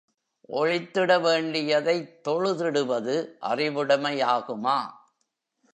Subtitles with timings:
[0.51, 3.27] ஒழித்திட வேண்டியதைத் தொழுதிடுவது
[3.41, 4.81] அறிவுடையாகுமா?